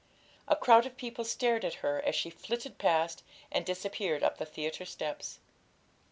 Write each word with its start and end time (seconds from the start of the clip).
A 0.47 0.55
crowd 0.55 0.87
of 0.87 0.97
people 0.97 1.23
stared 1.23 1.63
at 1.63 1.75
her 1.85 2.01
as 2.01 2.15
she 2.15 2.31
flitted 2.31 2.79
past 2.79 3.21
and 3.51 3.63
disappeared 3.63 4.23
up 4.23 4.39
the 4.39 4.47
theatre 4.47 4.83
steps. 4.83 5.39